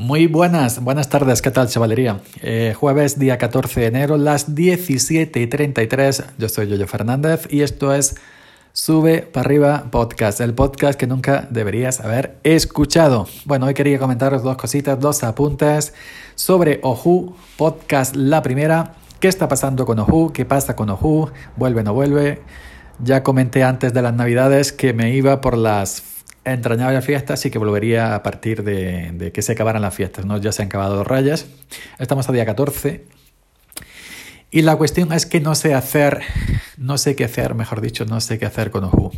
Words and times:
Muy 0.00 0.28
buenas, 0.28 0.82
buenas 0.82 1.10
tardes, 1.10 1.42
¿qué 1.42 1.50
tal 1.50 1.68
chavalería? 1.68 2.22
Eh, 2.40 2.74
jueves 2.74 3.18
día 3.18 3.36
14 3.36 3.80
de 3.80 3.86
enero, 3.86 4.16
las 4.16 4.54
17 4.54 5.38
y 5.38 5.46
33, 5.46 6.24
yo 6.38 6.48
soy 6.48 6.68
Yoyo 6.68 6.86
Fernández 6.86 7.46
y 7.50 7.60
esto 7.60 7.92
es 7.92 8.16
Sube 8.72 9.20
para 9.20 9.44
arriba 9.44 9.88
podcast, 9.90 10.40
el 10.40 10.54
podcast 10.54 10.98
que 10.98 11.06
nunca 11.06 11.46
deberías 11.50 12.00
haber 12.00 12.38
escuchado. 12.44 13.26
Bueno, 13.44 13.66
hoy 13.66 13.74
quería 13.74 13.98
comentaros 13.98 14.42
dos 14.42 14.56
cositas, 14.56 14.98
dos 14.98 15.22
apuntes 15.22 15.92
sobre 16.34 16.80
Oju, 16.82 17.36
podcast 17.58 18.16
la 18.16 18.40
primera. 18.40 18.94
¿Qué 19.20 19.28
está 19.28 19.48
pasando 19.48 19.84
con 19.84 19.98
Oju? 19.98 20.32
¿Qué 20.32 20.46
pasa 20.46 20.74
con 20.76 20.88
Oju? 20.88 21.28
¿Vuelve 21.56 21.82
o 21.82 21.84
no 21.84 21.92
vuelve? 21.92 22.40
Ya 23.00 23.22
comenté 23.22 23.64
antes 23.64 23.92
de 23.92 24.00
las 24.00 24.14
navidades 24.14 24.72
que 24.72 24.94
me 24.94 25.14
iba 25.14 25.42
por 25.42 25.58
las 25.58 26.02
entrañable 26.44 27.02
fiesta, 27.02 27.36
sí 27.36 27.50
que 27.50 27.58
volvería 27.58 28.14
a 28.14 28.22
partir 28.22 28.62
de, 28.62 29.30
que 29.32 29.42
se 29.42 29.52
acabaran 29.52 29.82
las 29.82 29.94
fiestas, 29.94 30.24
¿no? 30.24 30.38
Ya 30.38 30.52
se 30.52 30.62
han 30.62 30.66
acabado 30.66 30.96
dos 30.96 31.06
rayas. 31.06 31.46
Estamos 31.98 32.28
a 32.28 32.32
día 32.32 32.46
14. 32.46 33.04
Y 34.50 34.62
la 34.62 34.76
cuestión 34.76 35.12
es 35.12 35.26
que 35.26 35.40
no 35.40 35.54
sé 35.54 35.74
hacer, 35.74 36.22
no 36.76 36.98
sé 36.98 37.14
qué 37.14 37.24
hacer, 37.24 37.54
mejor 37.54 37.80
dicho, 37.80 38.04
no 38.04 38.20
sé 38.20 38.38
qué 38.38 38.46
hacer 38.46 38.70
con 38.70 38.84
Oju. 38.84 39.12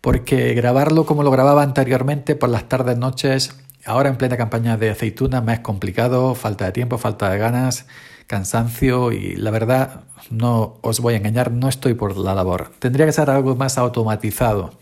Porque 0.00 0.54
grabarlo 0.54 1.06
como 1.06 1.22
lo 1.22 1.30
grababa 1.30 1.62
anteriormente 1.62 2.34
por 2.34 2.48
las 2.48 2.68
tardes, 2.68 2.98
noches, 2.98 3.56
ahora 3.84 4.08
en 4.08 4.16
plena 4.16 4.36
campaña 4.36 4.76
de 4.76 4.90
aceituna 4.90 5.40
me 5.40 5.54
es 5.54 5.60
complicado, 5.60 6.34
falta 6.34 6.64
de 6.64 6.72
tiempo, 6.72 6.98
falta 6.98 7.30
de 7.30 7.38
ganas, 7.38 7.86
cansancio 8.26 9.12
y 9.12 9.36
la 9.36 9.50
verdad, 9.50 10.04
no 10.30 10.78
os 10.82 11.00
voy 11.00 11.14
a 11.14 11.18
engañar, 11.18 11.52
no 11.52 11.68
estoy 11.68 11.94
por 11.94 12.16
la 12.16 12.34
labor. 12.34 12.72
Tendría 12.78 13.06
que 13.06 13.12
ser 13.12 13.30
algo 13.30 13.54
más 13.54 13.78
automatizado. 13.78 14.72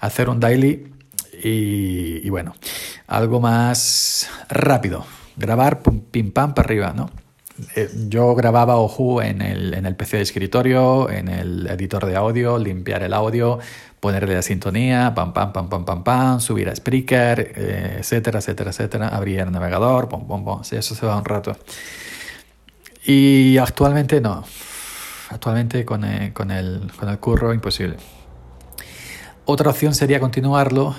Hacer 0.00 0.30
un 0.30 0.40
daily 0.40 0.90
y, 1.42 2.28
bueno, 2.30 2.54
algo 3.06 3.40
más 3.40 4.28
rápido. 4.48 5.04
Grabar 5.36 5.80
pim 5.82 6.32
pam 6.32 6.54
para 6.54 6.66
arriba, 6.66 6.92
¿no? 6.94 7.10
Eh, 7.76 7.90
yo 8.08 8.34
grababa 8.34 8.76
Oju 8.76 9.20
en 9.20 9.42
el, 9.42 9.74
en 9.74 9.86
el 9.86 9.96
PC 9.96 10.18
de 10.18 10.22
escritorio, 10.22 11.10
en 11.10 11.28
el 11.28 11.66
editor 11.66 12.06
de 12.06 12.16
audio, 12.16 12.58
limpiar 12.58 13.02
el 13.02 13.12
audio, 13.12 13.58
ponerle 14.00 14.34
la 14.34 14.42
sintonía, 14.42 15.12
pam, 15.14 15.32
pam, 15.32 15.52
pam, 15.52 15.68
pam, 15.68 15.84
pam, 15.84 16.04
pam, 16.04 16.40
subir 16.40 16.68
a 16.68 16.74
Spreaker, 16.74 17.52
eh, 17.54 17.96
etcétera, 18.00 18.38
etcétera, 18.38 18.70
etcétera, 18.70 19.08
abrir 19.08 19.40
el 19.40 19.52
navegador, 19.52 20.08
pom, 20.08 20.26
pom, 20.26 20.44
pom, 20.44 20.64
sí, 20.64 20.76
eso 20.76 20.94
se 20.94 21.06
va 21.06 21.16
un 21.16 21.24
rato. 21.24 21.56
Y 23.04 23.58
actualmente 23.58 24.20
no, 24.20 24.44
actualmente 25.30 25.84
con 25.84 26.04
el, 26.04 26.32
con 26.32 26.50
el, 26.50 26.90
con 26.98 27.08
el 27.08 27.18
curro 27.18 27.52
imposible. 27.52 27.96
Otra 29.44 29.70
opción 29.70 29.94
sería 29.94 30.20
continuarlo 30.20 30.94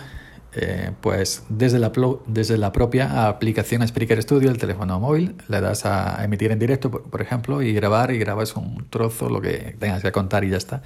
eh, 0.53 0.91
pues 0.99 1.43
desde 1.47 1.79
la, 1.79 1.91
desde 2.27 2.57
la 2.57 2.73
propia 2.73 3.27
aplicación 3.27 3.87
Spreaker 3.87 4.21
Studio, 4.21 4.51
el 4.51 4.57
teléfono 4.57 4.99
móvil, 4.99 5.35
le 5.47 5.61
das 5.61 5.85
a 5.85 6.23
emitir 6.23 6.51
en 6.51 6.59
directo, 6.59 6.91
por, 6.91 7.21
ejemplo, 7.21 7.61
y 7.61 7.73
grabar 7.73 8.11
y 8.11 8.17
grabas 8.17 8.55
un 8.55 8.85
trozo, 8.89 9.29
lo 9.29 9.39
que 9.41 9.75
tengas 9.79 10.01
que 10.01 10.11
contar 10.11 10.43
y 10.43 10.49
ya 10.49 10.57
está. 10.57 10.81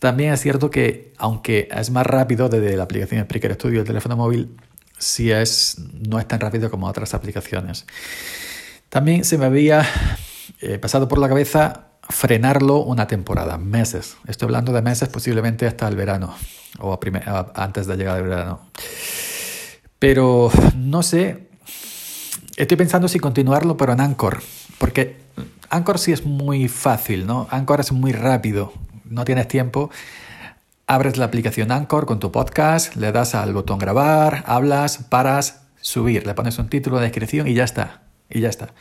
También 0.00 0.32
es 0.32 0.40
cierto 0.40 0.70
que, 0.70 1.12
aunque 1.18 1.68
es 1.70 1.90
más 1.90 2.06
rápido 2.06 2.48
desde 2.48 2.76
la 2.76 2.82
aplicación 2.82 3.22
Spreaker 3.24 3.54
Studio, 3.54 3.80
el 3.80 3.86
teléfono 3.86 4.16
móvil, 4.16 4.56
sí 4.98 5.30
es, 5.30 5.76
no 6.08 6.18
es 6.18 6.26
tan 6.26 6.40
rápido 6.40 6.68
como 6.68 6.88
otras 6.88 7.14
aplicaciones. 7.14 7.86
También 8.88 9.24
se 9.24 9.38
me 9.38 9.44
había 9.44 9.86
eh, 10.60 10.78
pasado 10.78 11.06
por 11.06 11.18
la 11.18 11.28
cabeza 11.28 11.86
frenarlo 12.08 12.78
una 12.78 13.06
temporada, 13.06 13.58
meses. 13.58 14.16
Estoy 14.26 14.46
hablando 14.46 14.72
de 14.72 14.82
meses, 14.82 15.08
posiblemente 15.08 15.66
hasta 15.66 15.88
el 15.88 15.96
verano 15.96 16.34
o 16.78 16.98
antes 17.54 17.86
de 17.86 17.96
llegar 17.96 18.16
al 18.16 18.24
verano. 18.24 18.60
Pero 19.98 20.50
no 20.76 21.02
sé, 21.02 21.48
estoy 22.56 22.76
pensando 22.76 23.08
si 23.08 23.18
continuarlo, 23.18 23.76
pero 23.76 23.92
en 23.92 24.00
Anchor, 24.00 24.42
porque 24.78 25.16
Anchor 25.70 25.98
sí 25.98 26.12
es 26.12 26.24
muy 26.24 26.68
fácil, 26.68 27.26
¿no? 27.26 27.46
Anchor 27.50 27.80
es 27.80 27.92
muy 27.92 28.12
rápido, 28.12 28.72
no 29.04 29.24
tienes 29.24 29.48
tiempo. 29.48 29.90
Abres 30.86 31.16
la 31.16 31.24
aplicación 31.24 31.72
Anchor 31.72 32.04
con 32.04 32.20
tu 32.20 32.30
podcast, 32.30 32.96
le 32.96 33.10
das 33.12 33.34
al 33.34 33.54
botón 33.54 33.78
grabar, 33.78 34.44
hablas, 34.46 34.98
paras, 34.98 35.62
subir, 35.80 36.26
le 36.26 36.34
pones 36.34 36.58
un 36.58 36.68
título, 36.68 36.98
de 36.98 37.04
descripción 37.04 37.48
y 37.48 37.54
ya 37.54 37.64
está. 37.64 38.02
Y 38.28 38.40
ya 38.40 38.48
está 38.48 38.74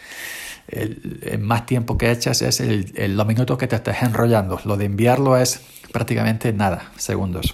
el, 0.74 1.40
más 1.40 1.66
tiempo 1.66 1.98
que 1.98 2.12
echas 2.12 2.42
es 2.42 2.60
el, 2.60 2.94
los 3.16 3.28
minutos 3.28 3.58
que 3.58 3.68
te 3.68 3.76
estés 3.76 4.02
enrollando. 4.02 4.60
Lo 4.66 4.78
de 4.78 4.86
enviarlo 4.86 5.38
es 5.38 5.62
prácticamente 5.92 6.54
nada, 6.54 6.92
segundos. 6.98 7.52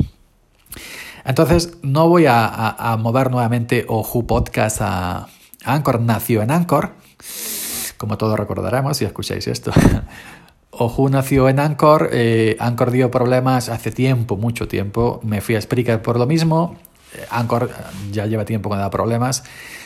Entonces, 1.25 1.78
no 1.84 2.07
voy 2.07 2.25
a, 2.25 2.47
a, 2.47 2.97
mover 2.97 3.30
nuevamente 3.30 3.85
Oju 3.88 4.25
Podcast 4.25 4.81
a 4.81 5.28
Anchor. 5.63 6.02
Nació 6.02 6.41
en 6.41 6.52
Anchor, 6.52 6.94
como 7.97 8.18
todos 8.18 8.40
recordaremos 8.40 8.97
si 8.97 9.06
escucháis 9.06 9.47
esto. 9.47 9.72
Oju 10.72 11.09
nació 11.09 11.50
en 11.50 11.59
Anchor. 11.59 12.09
Eh, 12.12 12.56
Anchor 12.59 12.91
dio 12.91 13.12
problemas 13.12 13.69
hace 13.69 13.91
tiempo, 13.91 14.38
mucho 14.38 14.68
tiempo. 14.68 15.19
Me 15.24 15.41
fui 15.41 15.56
a 15.56 15.62
Spreaker 15.62 16.01
por 16.01 16.18
lo 16.18 16.25
mismo. 16.25 16.78
Anchor 17.30 17.70
ya 18.12 18.25
lleva 18.25 18.46
tiempo 18.46 18.70
que 18.70 18.78
da 18.78 18.90
problemas, 18.90 19.44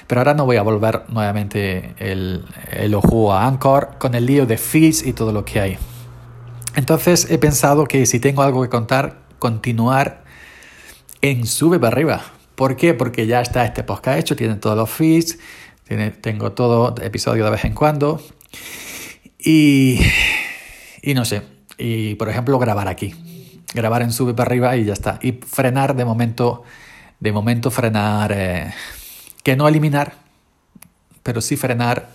pero 0.08 0.22
ahora 0.22 0.34
no 0.34 0.46
voy 0.46 0.58
a 0.58 0.62
volver 0.62 1.04
nuevamente 1.10 1.96
el, 1.98 2.46
el 2.72 2.94
ojo 2.96 3.34
a 3.34 3.46
Anchor 3.48 3.98
con 4.00 4.16
el 4.16 4.26
lío 4.26 4.46
de 4.46 4.58
feeds 4.58 5.06
y 5.06 5.14
todo 5.14 5.32
lo 5.32 5.46
que 5.46 5.60
hay. 5.60 5.78
Entonces 6.76 7.30
he 7.30 7.38
pensado 7.38 7.86
que 7.86 8.06
si 8.06 8.20
tengo 8.20 8.42
algo 8.42 8.62
que 8.64 8.70
contar, 8.70 9.20
continuar 9.40 10.24
en 11.22 11.46
Sube 11.46 11.80
para 11.80 11.94
arriba. 11.94 12.22
¿Por 12.56 12.76
qué? 12.76 12.94
Porque 12.94 13.28
ya 13.28 13.42
está 13.42 13.66
este 13.66 13.84
podcast 13.84 14.20
hecho, 14.20 14.36
tienen 14.36 14.60
todos 14.60 14.78
los 14.78 14.90
feeds, 14.90 15.38
tiene, 15.88 16.12
tengo 16.12 16.52
todo 16.52 16.96
episodio 17.02 17.46
de 17.46 17.52
vez 17.52 17.66
en 17.66 17.74
cuando. 17.74 18.22
Y, 19.40 20.00
y 21.02 21.14
no 21.14 21.26
sé, 21.26 21.42
y 21.78 22.16
por 22.16 22.30
ejemplo 22.30 22.58
grabar 22.60 22.88
aquí, 22.88 23.14
grabar 23.74 24.02
en 24.02 24.12
Sube 24.12 24.34
para 24.34 24.48
arriba 24.48 24.76
y 24.78 24.86
ya 24.86 24.94
está. 24.94 25.20
Y 25.22 25.34
frenar 25.34 25.96
de 25.96 26.06
momento 26.06 26.64
de 27.24 27.32
momento 27.32 27.72
frenar, 27.72 28.34
eh, 28.36 28.74
que 29.44 29.56
no 29.56 29.66
eliminar, 29.70 30.14
pero 31.24 31.40
sí 31.40 31.56
frenar 31.56 32.10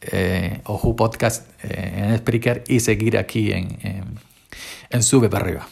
eh, 0.00 0.60
Oju 0.64 0.96
Podcast 0.96 1.46
eh, 1.62 2.06
en 2.08 2.18
Spreaker 2.18 2.64
y 2.66 2.80
seguir 2.80 3.16
aquí 3.16 3.52
en, 3.52 3.78
en, 4.90 5.02
Sube 5.04 5.28
para 5.28 5.44
arriba, 5.44 5.68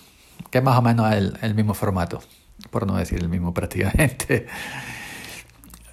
que 0.53 0.59
es 0.59 0.65
más 0.65 0.79
o 0.79 0.83
menos 0.83 1.13
el, 1.13 1.37
el 1.43 1.57
mismo 1.57 1.75
formato, 1.75 2.23
por 2.71 2.87
no 2.87 2.97
decir 2.97 3.19
el 3.19 3.29
mismo 3.29 3.53
prácticamente. 3.59 4.47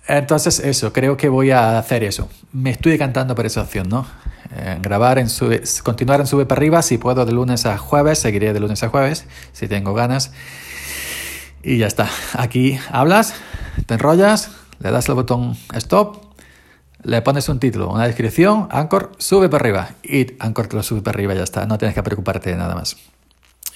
Entonces, 0.07 0.59
eso, 0.59 0.93
creo 0.93 1.17
que 1.17 1.27
voy 1.27 1.49
a 1.49 1.79
hacer 1.79 2.03
eso. 2.03 2.29
Me 2.53 2.69
estoy 2.69 2.91
decantando 2.91 3.33
por 3.33 3.47
esa 3.47 3.63
opción, 3.63 3.89
¿no? 3.89 4.05
grabar 4.81 5.17
en 5.17 5.27
sube, 5.27 5.63
continuar 5.83 6.21
en 6.21 6.27
sube 6.27 6.45
para 6.45 6.59
arriba, 6.59 6.81
si 6.83 6.99
puedo 6.99 7.25
de 7.25 7.33
lunes 7.33 7.65
a 7.65 7.79
jueves, 7.79 8.19
seguiré 8.19 8.53
de 8.53 8.59
lunes 8.59 8.83
a 8.83 8.89
jueves, 8.89 9.25
si 9.51 9.67
tengo 9.67 9.95
ganas. 9.95 10.31
Y 11.65 11.79
ya 11.79 11.87
está. 11.87 12.07
Aquí 12.33 12.77
hablas, 12.91 13.33
te 13.87 13.95
enrollas, 13.95 14.51
le 14.79 14.91
das 14.91 15.09
el 15.09 15.15
botón 15.15 15.57
stop, 15.73 16.23
le 17.01 17.23
pones 17.23 17.49
un 17.49 17.59
título, 17.59 17.89
una 17.89 18.05
descripción, 18.05 18.67
Anchor, 18.69 19.13
sube 19.17 19.49
para 19.49 19.63
arriba. 19.63 19.89
Y 20.03 20.27
Anchor 20.37 20.67
te 20.67 20.75
lo 20.75 20.83
sube 20.83 21.01
para 21.01 21.15
arriba 21.15 21.33
ya 21.33 21.41
está. 21.41 21.65
No 21.65 21.79
tienes 21.79 21.95
que 21.95 22.03
preocuparte 22.03 22.51
de 22.51 22.55
nada 22.55 22.75
más. 22.75 22.95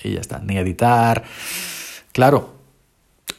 Y 0.03 0.13
ya 0.13 0.19
está. 0.22 0.38
Ni 0.38 0.55
editar. 0.57 1.23
Claro, 2.11 2.53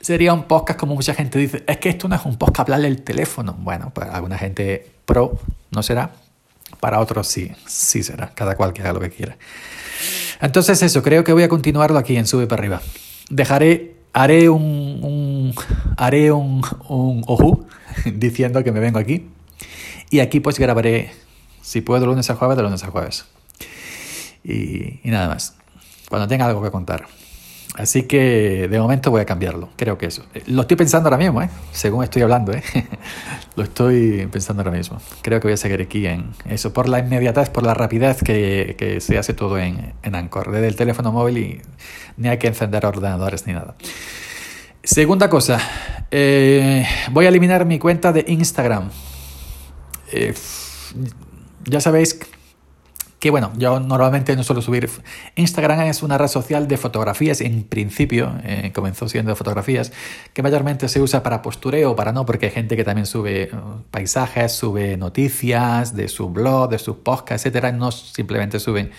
sería 0.00 0.34
un 0.34 0.44
podcast 0.44 0.80
como 0.80 0.96
mucha 0.96 1.14
gente 1.14 1.38
dice. 1.38 1.62
Es 1.68 1.76
que 1.76 1.90
esto 1.90 2.08
no 2.08 2.16
es 2.16 2.24
un 2.24 2.36
podcast 2.36 2.60
hablarle 2.60 2.88
el 2.88 3.02
teléfono. 3.02 3.56
Bueno, 3.56 3.90
para 3.94 4.16
alguna 4.16 4.36
gente 4.36 4.84
pro 5.04 5.38
no 5.70 5.84
será. 5.84 6.10
Para 6.80 6.98
otros 6.98 7.28
sí, 7.28 7.52
sí 7.66 8.02
será. 8.02 8.32
Cada 8.34 8.56
cual 8.56 8.72
que 8.72 8.82
haga 8.82 8.94
lo 8.94 9.00
que 9.00 9.10
quiera. 9.10 9.36
Entonces 10.40 10.82
eso, 10.82 11.04
creo 11.04 11.22
que 11.22 11.32
voy 11.32 11.44
a 11.44 11.48
continuarlo 11.48 12.00
aquí 12.00 12.16
en 12.16 12.26
Sube 12.26 12.48
para 12.48 12.62
arriba. 12.62 12.82
Dejaré 13.28 13.99
haré 14.12 14.48
un, 14.48 15.54
haré 15.96 16.32
un, 16.32 16.62
un 16.88 17.24
oju 17.26 17.66
diciendo 18.14 18.62
que 18.64 18.72
me 18.72 18.80
vengo 18.80 18.98
aquí. 18.98 19.28
Y 20.10 20.20
aquí 20.20 20.40
pues 20.40 20.58
grabaré, 20.58 21.12
si 21.62 21.80
puedo, 21.80 22.06
lunes 22.06 22.30
a 22.30 22.34
jueves, 22.34 22.56
de 22.56 22.62
lunes 22.62 22.82
a 22.82 22.90
jueves. 22.90 23.26
Y, 24.42 25.00
y 25.06 25.10
nada 25.10 25.28
más. 25.28 25.56
Cuando 26.08 26.26
tenga 26.26 26.46
algo 26.46 26.62
que 26.62 26.70
contar. 26.70 27.06
Así 27.76 28.02
que 28.02 28.66
de 28.68 28.80
momento 28.80 29.10
voy 29.10 29.20
a 29.20 29.24
cambiarlo, 29.24 29.68
creo 29.76 29.96
que 29.96 30.06
eso. 30.06 30.24
Lo 30.46 30.62
estoy 30.62 30.76
pensando 30.76 31.08
ahora 31.08 31.18
mismo, 31.18 31.40
¿eh? 31.40 31.50
según 31.72 32.02
estoy 32.02 32.22
hablando, 32.22 32.52
¿eh? 32.52 32.62
lo 33.56 33.62
estoy 33.62 34.26
pensando 34.26 34.62
ahora 34.62 34.76
mismo. 34.76 35.00
Creo 35.22 35.40
que 35.40 35.46
voy 35.46 35.54
a 35.54 35.56
seguir 35.56 35.80
aquí 35.80 36.06
en 36.06 36.30
eso, 36.48 36.72
por 36.72 36.88
la 36.88 36.98
inmediatez, 36.98 37.48
por 37.48 37.62
la 37.64 37.74
rapidez 37.74 38.22
que, 38.22 38.74
que 38.76 39.00
se 39.00 39.18
hace 39.18 39.34
todo 39.34 39.58
en, 39.58 39.94
en 40.02 40.14
Anchor, 40.14 40.50
desde 40.50 40.66
el 40.66 40.76
teléfono 40.76 41.12
móvil 41.12 41.38
y 41.38 41.62
ni 42.16 42.28
hay 42.28 42.38
que 42.38 42.48
encender 42.48 42.84
ordenadores 42.84 43.46
ni 43.46 43.52
nada. 43.52 43.74
Segunda 44.82 45.28
cosa, 45.28 45.60
eh, 46.10 46.86
voy 47.12 47.26
a 47.26 47.28
eliminar 47.28 47.66
mi 47.66 47.78
cuenta 47.78 48.12
de 48.12 48.24
Instagram. 48.26 48.90
Eh, 50.10 50.34
ya 51.64 51.80
sabéis 51.80 52.18
que 53.20 53.30
bueno, 53.30 53.52
yo 53.56 53.78
normalmente 53.80 54.34
no 54.34 54.42
suelo 54.42 54.62
subir. 54.62 54.88
Instagram 55.36 55.82
es 55.82 56.02
una 56.02 56.16
red 56.16 56.28
social 56.28 56.66
de 56.66 56.78
fotografías, 56.78 57.42
en 57.42 57.64
principio, 57.64 58.32
eh, 58.44 58.72
comenzó 58.74 59.08
siendo 59.08 59.30
de 59.30 59.36
fotografías, 59.36 59.92
que 60.32 60.42
mayormente 60.42 60.88
se 60.88 61.02
usa 61.02 61.22
para 61.22 61.42
postureo, 61.42 61.94
para 61.94 62.12
no, 62.12 62.24
porque 62.24 62.46
hay 62.46 62.52
gente 62.52 62.76
que 62.76 62.84
también 62.84 63.04
sube 63.04 63.50
uh, 63.52 63.82
paisajes, 63.90 64.52
sube 64.52 64.96
noticias 64.96 65.94
de 65.94 66.08
su 66.08 66.30
blog, 66.30 66.70
de 66.70 66.78
sus 66.78 66.96
podcasts, 66.96 67.44
etcétera, 67.44 67.72
no 67.72 67.92
simplemente 67.92 68.58
suben 68.58 68.90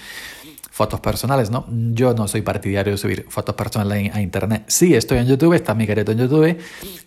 fotos 0.72 1.02
personales, 1.02 1.52
¿no? 1.52 1.66
Yo 1.70 2.14
no 2.14 2.30
soy 2.30 2.42
partidario 2.42 2.94
de 2.94 2.98
subir 2.98 3.26
fotos 3.28 3.56
personales 3.56 4.16
a 4.16 4.22
internet. 4.22 4.64
Sí, 4.68 4.96
estoy 4.96 5.18
en 5.18 5.28
YouTube, 5.28 5.54
está 5.54 5.76
mi 5.76 5.86
careto 5.86 6.14
en 6.14 6.20
YouTube. 6.20 6.58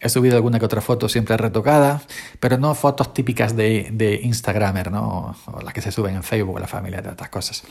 He 0.01 0.09
subido 0.11 0.37
alguna 0.37 0.59
que 0.59 0.67
otra 0.67 0.83
foto 0.83 1.09
siempre 1.09 1.35
retocada, 1.39 2.03
pero 2.39 2.59
no 2.59 2.75
fotos 2.75 3.15
típicas 3.15 3.57
de, 3.57 3.89
de 3.91 4.21
Instagramer, 4.23 4.93
¿no? 4.93 5.35
O 5.47 5.63
las 5.63 5.73
que 5.73 5.81
se 5.81 5.91
suben 5.91 6.15
en 6.15 6.23
Facebook, 6.23 6.61
la 6.61 6.69
familia, 6.69 7.01
de 7.01 7.09
otras 7.09 7.31
cosas. 7.31 7.65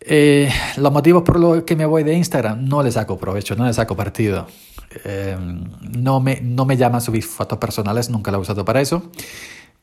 Eh, 0.00 0.50
los 0.76 0.92
motivos 0.92 1.22
por 1.22 1.38
los 1.38 1.62
que 1.62 1.76
me 1.76 1.86
voy 1.86 2.02
de 2.02 2.14
Instagram, 2.14 2.64
no 2.64 2.82
le 2.82 2.90
saco 2.90 3.16
provecho, 3.16 3.54
no 3.54 3.66
le 3.66 3.72
saco 3.72 3.94
partido. 3.94 4.48
Eh, 5.04 5.36
no, 5.96 6.18
me, 6.18 6.40
no 6.42 6.64
me 6.64 6.76
llama 6.76 6.98
a 6.98 7.00
subir 7.00 7.22
fotos 7.22 7.58
personales, 7.58 8.10
nunca 8.10 8.32
la 8.32 8.38
he 8.38 8.40
usado 8.40 8.64
para 8.64 8.80
eso. 8.80 9.12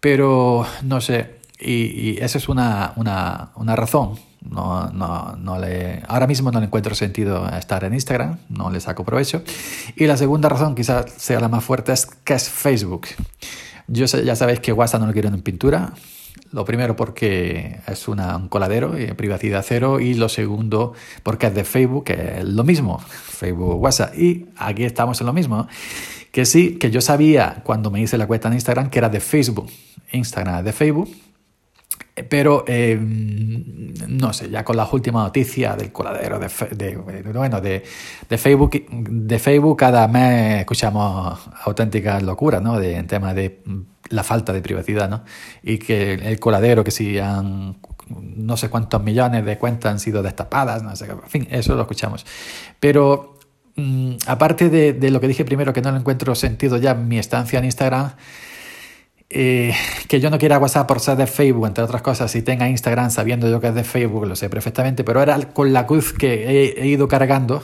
Pero 0.01 0.65
no 0.83 0.99
sé, 0.99 1.35
y, 1.57 1.71
y 1.73 2.17
esa 2.19 2.37
es 2.37 2.49
una, 2.49 2.91
una, 2.97 3.51
una 3.55 3.77
razón 3.77 4.19
no, 4.49 4.89
no, 4.91 5.35
no 5.37 5.59
le, 5.59 6.03
ahora 6.07 6.27
mismo 6.27 6.51
no 6.51 6.59
le 6.59 6.67
encuentro 6.67 6.95
sentido 6.95 7.47
estar 7.49 7.83
en 7.83 7.93
Instagram, 7.93 8.37
no 8.49 8.69
le 8.69 8.79
saco 8.79 9.03
provecho. 9.03 9.43
Y 9.95 10.05
la 10.05 10.17
segunda 10.17 10.49
razón, 10.49 10.75
quizás 10.75 11.11
sea 11.17 11.39
la 11.39 11.49
más 11.49 11.63
fuerte, 11.63 11.93
es 11.93 12.05
que 12.05 12.33
es 12.33 12.49
Facebook. 12.49 13.07
Yo 13.87 14.07
sé, 14.07 14.23
ya 14.23 14.35
sabéis 14.35 14.59
que 14.59 14.71
WhatsApp 14.71 15.01
no 15.01 15.07
lo 15.07 15.13
quiero 15.13 15.29
en 15.29 15.41
pintura. 15.41 15.93
Lo 16.51 16.63
primero 16.63 16.95
porque 16.95 17.79
es 17.87 18.07
un 18.07 18.47
coladero, 18.49 18.99
y 18.99 19.07
privacidad 19.13 19.63
cero. 19.67 19.99
Y 19.99 20.13
lo 20.13 20.29
segundo 20.29 20.93
porque 21.23 21.47
es 21.47 21.55
de 21.55 21.63
Facebook, 21.63 22.05
que 22.05 22.39
es 22.39 22.45
lo 22.45 22.63
mismo, 22.63 22.99
Facebook, 22.99 23.81
WhatsApp. 23.81 24.17
Y 24.17 24.47
aquí 24.57 24.83
estamos 24.83 25.19
en 25.21 25.27
lo 25.27 25.33
mismo. 25.33 25.67
Que 26.31 26.45
sí, 26.45 26.77
que 26.77 26.91
yo 26.91 27.01
sabía 27.01 27.61
cuando 27.63 27.91
me 27.91 28.01
hice 28.01 28.17
la 28.17 28.27
cuenta 28.27 28.47
en 28.47 28.55
Instagram 28.55 28.89
que 28.89 28.99
era 28.99 29.09
de 29.09 29.19
Facebook. 29.19 29.69
Instagram 30.11 30.59
es 30.59 30.65
de 30.65 30.73
Facebook 30.73 31.09
pero 32.29 32.63
eh, 32.67 32.97
no 32.99 34.31
sé, 34.31 34.49
ya 34.49 34.63
con 34.63 34.77
las 34.77 34.91
últimas 34.93 35.25
noticias 35.25 35.77
del 35.77 35.91
coladero 35.91 36.39
de, 36.39 36.49
de, 36.71 36.95
bueno, 36.95 37.59
de, 37.59 37.83
de, 38.29 38.37
Facebook, 38.37 38.85
de 38.89 39.39
Facebook 39.39 39.77
cada 39.77 40.07
mes 40.07 40.61
escuchamos 40.61 41.39
auténticas 41.63 42.23
locuras, 42.23 42.61
¿no? 42.61 42.79
De, 42.79 42.95
en 42.95 43.07
tema 43.07 43.33
de 43.33 43.61
la 44.09 44.23
falta 44.23 44.53
de 44.53 44.61
privacidad, 44.61 45.09
¿no? 45.09 45.23
Y 45.61 45.77
que 45.77 46.13
el 46.13 46.39
coladero, 46.39 46.83
que 46.83 46.91
si 46.91 47.19
han 47.19 47.77
no 48.07 48.55
sé 48.55 48.69
cuántos 48.69 49.03
millones 49.03 49.43
de 49.45 49.57
cuentas 49.57 49.91
han 49.91 49.99
sido 49.99 50.21
destapadas, 50.21 50.83
no 50.83 50.95
sé, 50.95 51.05
en 51.05 51.21
fin, 51.27 51.47
eso 51.51 51.75
lo 51.75 51.81
escuchamos. 51.81 52.25
Pero 52.79 53.39
mm, 53.75 54.15
aparte 54.27 54.69
de, 54.69 54.93
de, 54.93 55.11
lo 55.11 55.19
que 55.19 55.27
dije 55.27 55.43
primero, 55.43 55.73
que 55.73 55.81
no 55.81 55.91
le 55.91 55.97
encuentro 55.97 56.33
sentido 56.35 56.77
ya 56.77 56.93
mi 56.93 57.17
estancia 57.17 57.59
en 57.59 57.65
Instagram, 57.65 58.11
eh, 59.29 59.73
que 60.07 60.19
yo 60.19 60.29
no 60.29 60.37
quiera 60.37 60.59
WhatsApp 60.59 60.87
por 60.87 60.99
ser 60.99 61.17
de 61.17 61.25
Facebook, 61.25 61.65
entre 61.65 61.83
otras 61.83 62.03
cosas, 62.03 62.29
si 62.29 62.43
tenga 62.43 62.69
Instagram 62.69 63.09
sabiendo 63.09 63.49
yo 63.49 63.59
que 63.59 63.67
es 63.67 63.75
de 63.75 63.83
Facebook, 63.83 64.27
lo 64.27 64.35
sé 64.35 64.49
perfectamente, 64.49 65.03
pero 65.03 65.21
era 65.21 65.39
con 65.49 65.73
la 65.73 65.87
cruz 65.87 66.13
que 66.13 66.75
he, 66.77 66.87
ido 66.87 67.07
cargando, 67.07 67.63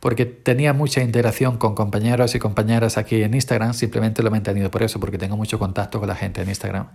porque 0.00 0.26
tenía 0.26 0.72
mucha 0.72 1.02
interacción 1.02 1.58
con 1.58 1.74
compañeros 1.76 2.34
y 2.34 2.40
compañeras 2.40 2.98
aquí 2.98 3.22
en 3.22 3.34
Instagram, 3.34 3.72
simplemente 3.74 4.22
lo 4.22 4.28
he 4.28 4.30
mantenido 4.32 4.70
por 4.70 4.82
eso, 4.82 4.98
porque 4.98 5.16
tengo 5.16 5.36
mucho 5.36 5.60
contacto 5.60 6.00
con 6.00 6.08
la 6.08 6.16
gente 6.16 6.42
en 6.42 6.48
Instagram. 6.48 6.88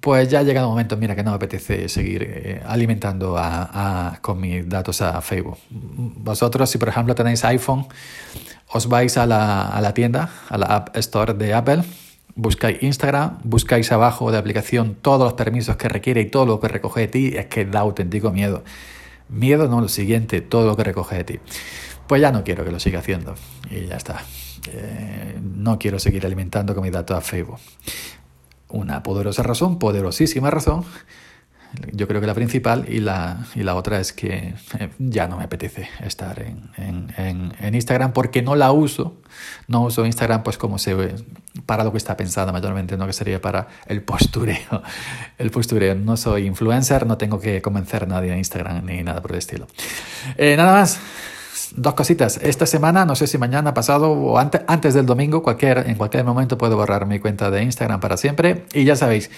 Pues 0.00 0.28
ya 0.28 0.40
ha 0.40 0.42
llegado 0.42 0.66
un 0.66 0.72
momento, 0.72 0.96
mira, 0.96 1.14
que 1.14 1.22
no 1.22 1.30
me 1.30 1.36
apetece 1.36 1.88
seguir 1.88 2.24
eh, 2.24 2.62
alimentando 2.66 3.36
a, 3.38 4.18
con 4.20 4.40
mis 4.40 4.68
datos 4.68 5.00
a 5.00 5.22
Facebook. 5.22 5.56
Vosotros, 5.70 6.68
si 6.68 6.76
por 6.76 6.88
ejemplo 6.88 7.14
tenéis 7.14 7.44
iPhone, 7.44 7.86
os 8.68 8.88
vais 8.88 9.16
a 9.16 9.24
la, 9.24 9.68
a 9.68 9.80
la 9.80 9.94
tienda, 9.94 10.28
a 10.48 10.58
la 10.58 10.66
App 10.66 10.96
Store 10.96 11.34
de 11.34 11.54
Apple, 11.54 11.84
buscáis 12.36 12.82
Instagram, 12.82 13.38
buscáis 13.42 13.90
abajo 13.90 14.30
de 14.30 14.38
aplicación 14.38 14.94
todos 14.94 15.24
los 15.24 15.32
permisos 15.32 15.76
que 15.76 15.88
requiere 15.88 16.20
y 16.20 16.26
todo 16.26 16.46
lo 16.46 16.60
que 16.60 16.68
recoge 16.68 17.00
de 17.00 17.08
ti, 17.08 17.32
es 17.34 17.46
que 17.46 17.64
da 17.64 17.80
auténtico 17.80 18.30
miedo. 18.30 18.62
Miedo 19.28 19.68
no 19.68 19.80
lo 19.80 19.88
siguiente, 19.88 20.40
todo 20.42 20.66
lo 20.66 20.76
que 20.76 20.84
recoge 20.84 21.16
de 21.16 21.24
ti. 21.24 21.40
Pues 22.06 22.20
ya 22.20 22.30
no 22.30 22.44
quiero 22.44 22.64
que 22.64 22.70
lo 22.70 22.78
siga 22.78 23.00
haciendo 23.00 23.34
y 23.68 23.86
ya 23.86 23.96
está. 23.96 24.22
Eh, 24.70 25.40
no 25.42 25.78
quiero 25.78 25.98
seguir 25.98 26.24
alimentando 26.24 26.74
con 26.74 26.84
mis 26.84 26.92
datos 26.92 27.16
a 27.16 27.20
Facebook. 27.20 27.58
Una 28.68 29.02
poderosa 29.02 29.42
razón, 29.42 29.78
poderosísima 29.78 30.50
razón, 30.50 30.84
yo 31.92 32.08
creo 32.08 32.20
que 32.20 32.26
la 32.26 32.34
principal 32.34 32.86
y 32.88 33.00
la, 33.00 33.46
y 33.54 33.62
la 33.62 33.74
otra 33.74 34.00
es 34.00 34.12
que 34.12 34.54
eh, 34.78 34.90
ya 34.98 35.28
no 35.28 35.38
me 35.38 35.44
apetece 35.44 35.88
estar 36.04 36.40
en, 36.40 36.70
en, 37.16 37.52
en, 37.58 37.74
Instagram 37.74 38.12
porque 38.12 38.42
no 38.42 38.56
la 38.56 38.72
uso. 38.72 39.16
No 39.68 39.82
uso 39.82 40.06
Instagram 40.06 40.42
pues 40.42 40.58
como 40.58 40.78
se 40.78 40.94
ve, 40.94 41.14
para 41.66 41.84
lo 41.84 41.92
que 41.92 41.98
está 41.98 42.16
pensada 42.16 42.52
mayormente, 42.52 42.96
no 42.96 43.06
que 43.06 43.12
sería 43.12 43.40
para 43.40 43.68
el 43.86 44.02
postureo. 44.02 44.82
El 45.38 45.50
postureo. 45.50 45.94
No 45.94 46.16
soy 46.16 46.46
influencer, 46.46 47.06
no 47.06 47.18
tengo 47.18 47.38
que 47.38 47.60
convencer 47.60 48.04
a 48.04 48.06
nadie 48.06 48.32
en 48.32 48.38
Instagram 48.38 48.84
ni 48.84 49.02
nada 49.02 49.20
por 49.20 49.32
el 49.32 49.38
estilo. 49.38 49.66
Eh, 50.36 50.56
nada 50.56 50.72
más. 50.72 50.98
Dos 51.74 51.94
cositas. 51.94 52.38
Esta 52.42 52.64
semana, 52.64 53.04
no 53.04 53.16
sé 53.16 53.26
si 53.26 53.38
mañana, 53.38 53.74
pasado 53.74 54.12
o 54.12 54.38
antes, 54.38 54.62
antes 54.66 54.94
del 54.94 55.04
domingo, 55.04 55.42
cualquier, 55.42 55.84
en 55.88 55.96
cualquier 55.96 56.24
momento 56.24 56.56
puedo 56.56 56.76
borrar 56.76 57.06
mi 57.06 57.18
cuenta 57.18 57.50
de 57.50 57.62
Instagram 57.62 58.00
para 58.00 58.16
siempre. 58.16 58.64
Y 58.72 58.84
ya 58.84 58.96
sabéis, 58.96 59.30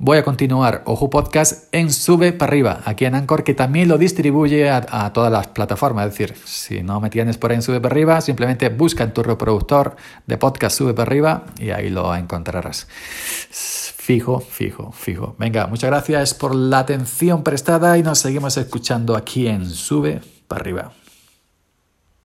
Voy 0.00 0.16
a 0.18 0.22
continuar 0.22 0.82
Ojo 0.86 1.10
Podcast 1.10 1.74
en 1.74 1.92
Sube 1.92 2.32
para 2.32 2.50
arriba, 2.50 2.82
aquí 2.84 3.04
en 3.04 3.16
Anchor, 3.16 3.42
que 3.42 3.52
también 3.52 3.88
lo 3.88 3.98
distribuye 3.98 4.70
a, 4.70 5.12
todas 5.12 5.32
las 5.32 5.48
plataformas. 5.48 6.06
Es 6.06 6.12
decir, 6.12 6.36
si 6.44 6.84
no 6.84 7.00
me 7.00 7.10
tienes 7.10 7.36
por 7.36 7.50
ahí 7.50 7.56
en 7.56 7.62
Sube 7.62 7.80
para 7.80 7.94
arriba, 7.94 8.20
simplemente 8.20 8.68
busca 8.68 9.02
en 9.02 9.12
tu 9.12 9.24
reproductor 9.24 9.96
de 10.24 10.38
podcast 10.38 10.78
Sube 10.78 10.94
para 10.94 11.08
arriba 11.08 11.46
y 11.58 11.70
ahí 11.70 11.90
lo 11.90 12.14
encontrarás. 12.14 12.86
Fijo, 13.50 14.38
fijo, 14.38 14.92
fijo. 14.92 15.34
Venga, 15.36 15.66
muchas 15.66 15.90
gracias 15.90 16.32
por 16.32 16.54
la 16.54 16.78
atención 16.78 17.42
prestada 17.42 17.98
y 17.98 18.04
nos 18.04 18.20
seguimos 18.20 18.56
escuchando 18.56 19.16
aquí 19.16 19.48
en 19.48 19.68
Sube 19.68 20.20
para 20.46 20.60
arriba. 20.60 20.92